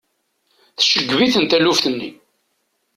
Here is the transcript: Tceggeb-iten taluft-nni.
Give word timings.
Tceggeb-iten 0.77 1.45
taluft-nni. 1.45 2.09